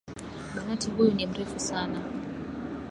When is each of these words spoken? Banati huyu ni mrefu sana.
Banati 0.55 0.91
huyu 0.91 1.11
ni 1.13 1.25
mrefu 1.27 1.59
sana. 1.59 1.99